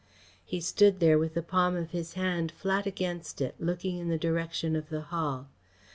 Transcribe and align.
He 0.43 0.61
stood 0.61 0.99
there 0.99 1.19
with 1.19 1.35
the 1.35 1.43
palm 1.43 1.75
of 1.75 1.91
his 1.91 2.15
hand 2.15 2.51
flat 2.51 2.87
against 2.87 3.39
it, 3.39 3.53
looking 3.59 3.99
in 3.99 4.09
the 4.09 4.17
direction 4.17 4.75
of 4.75 4.89
the 4.89 5.01
Hall. 5.01 5.49